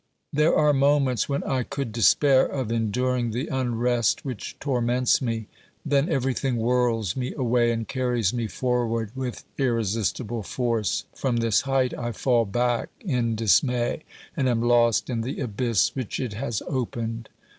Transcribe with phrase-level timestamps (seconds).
[0.33, 5.47] There are moments when I could despair of enduring the unrest which torments me.
[5.85, 11.93] Then everything whirls me away, and carries me forward with irresistible force; from this height
[11.95, 14.01] I fall back m dismay,
[14.35, 17.29] and am lost in the abyss which it has opened.